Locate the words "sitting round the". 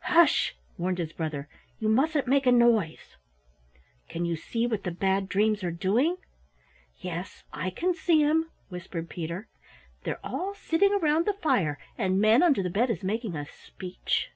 10.52-11.32